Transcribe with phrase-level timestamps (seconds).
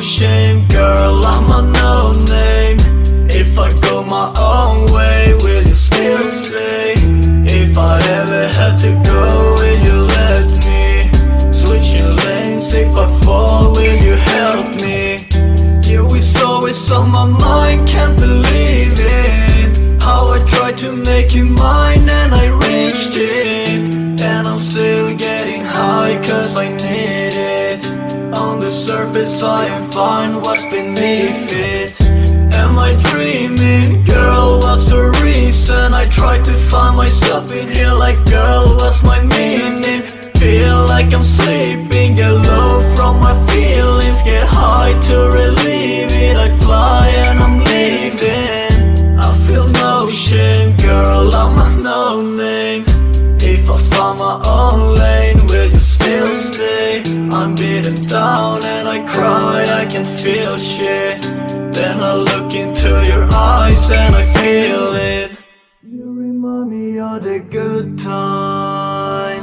[0.00, 2.76] shame, girl, I'm a no name.
[3.30, 6.94] If I go my own way, will you still stay?
[7.46, 11.52] If I ever have to go, will you let me?
[11.52, 15.18] Switching lanes, if I fall, will you help me?
[15.90, 20.02] You is always on my mind, can't believe it.
[20.02, 23.94] How I tried to make you mine and I reached it.
[24.20, 27.15] And I'm still getting high cause I need
[40.96, 44.22] like I'm sleeping, get low from my feelings.
[44.22, 49.18] Get high to relieve it, I fly and I'm leaving.
[49.26, 52.84] I feel no shame, girl, I'm a no name.
[53.52, 57.02] If I find my own lane, will you still stay?
[57.36, 61.20] I'm beaten down and I cry, I can feel shit.
[61.76, 65.42] Then I look into your eyes and I feel it.
[65.82, 68.75] You remind me of the good times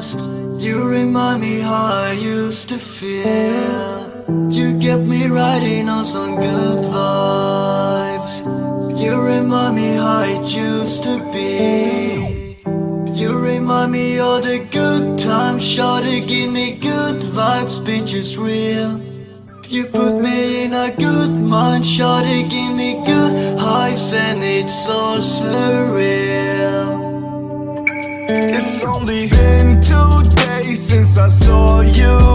[0.00, 4.08] You remind me how I used to feel.
[4.50, 8.40] You get me riding on some good vibes.
[8.98, 12.56] You remind me how it used to be.
[13.12, 15.62] You remind me of the good times.
[15.62, 19.02] Shawty give me good vibes, bitch it's real.
[19.68, 25.18] You put me in a good mind, shawty give me good highs and it's all
[25.18, 27.09] surreal
[28.32, 30.10] It's only been two
[30.44, 32.29] days since I saw you